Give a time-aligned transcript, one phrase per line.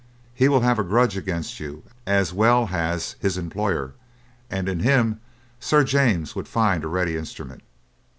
[0.33, 3.93] He will have a grudge against you as well as his employer,
[4.49, 5.21] and in him
[5.59, 7.61] Sir James would find a ready instrument.